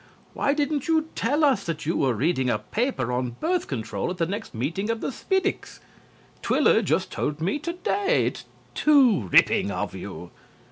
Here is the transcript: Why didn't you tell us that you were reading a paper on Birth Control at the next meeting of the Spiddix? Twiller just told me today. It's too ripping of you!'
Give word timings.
Why 0.33 0.55
didn't 0.55 0.87
you 0.87 1.09
tell 1.13 1.43
us 1.43 1.63
that 1.65 1.85
you 1.85 1.95
were 1.95 2.15
reading 2.15 2.49
a 2.49 2.57
paper 2.57 3.11
on 3.11 3.35
Birth 3.39 3.67
Control 3.67 4.09
at 4.09 4.17
the 4.17 4.25
next 4.25 4.55
meeting 4.55 4.89
of 4.89 4.99
the 4.99 5.11
Spiddix? 5.11 5.79
Twiller 6.41 6.81
just 6.81 7.11
told 7.11 7.39
me 7.39 7.59
today. 7.59 8.25
It's 8.25 8.45
too 8.73 9.27
ripping 9.29 9.69
of 9.69 9.93
you!' 9.93 10.31